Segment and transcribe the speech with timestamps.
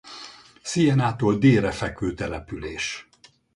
[0.61, 3.07] Sienától délre fekvő település.